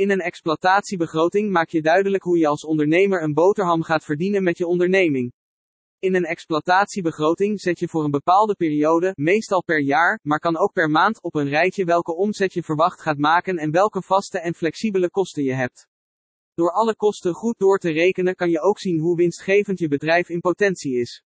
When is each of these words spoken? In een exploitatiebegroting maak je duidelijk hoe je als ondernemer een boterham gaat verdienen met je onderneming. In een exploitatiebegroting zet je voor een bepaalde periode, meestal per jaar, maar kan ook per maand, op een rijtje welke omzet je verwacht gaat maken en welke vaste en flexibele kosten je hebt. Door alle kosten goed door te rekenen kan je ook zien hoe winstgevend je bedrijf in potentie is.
In 0.00 0.10
een 0.10 0.20
exploitatiebegroting 0.20 1.50
maak 1.50 1.68
je 1.68 1.82
duidelijk 1.82 2.22
hoe 2.22 2.38
je 2.38 2.46
als 2.46 2.64
ondernemer 2.64 3.22
een 3.22 3.34
boterham 3.34 3.82
gaat 3.82 4.04
verdienen 4.04 4.42
met 4.42 4.58
je 4.58 4.66
onderneming. 4.66 5.32
In 5.98 6.14
een 6.14 6.24
exploitatiebegroting 6.24 7.60
zet 7.60 7.78
je 7.78 7.88
voor 7.88 8.04
een 8.04 8.10
bepaalde 8.10 8.54
periode, 8.54 9.12
meestal 9.14 9.62
per 9.62 9.80
jaar, 9.80 10.18
maar 10.22 10.38
kan 10.38 10.56
ook 10.56 10.72
per 10.72 10.90
maand, 10.90 11.22
op 11.22 11.34
een 11.34 11.48
rijtje 11.48 11.84
welke 11.84 12.14
omzet 12.14 12.52
je 12.52 12.62
verwacht 12.62 13.00
gaat 13.00 13.18
maken 13.18 13.56
en 13.56 13.70
welke 13.70 14.02
vaste 14.02 14.38
en 14.38 14.54
flexibele 14.54 15.10
kosten 15.10 15.42
je 15.42 15.54
hebt. 15.54 15.88
Door 16.54 16.72
alle 16.72 16.96
kosten 16.96 17.34
goed 17.34 17.58
door 17.58 17.78
te 17.78 17.90
rekenen 17.90 18.34
kan 18.34 18.50
je 18.50 18.60
ook 18.60 18.78
zien 18.78 19.00
hoe 19.00 19.16
winstgevend 19.16 19.78
je 19.78 19.88
bedrijf 19.88 20.28
in 20.28 20.40
potentie 20.40 21.00
is. 21.00 21.24